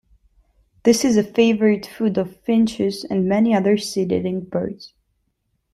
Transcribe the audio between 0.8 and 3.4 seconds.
This is a favored food of finches and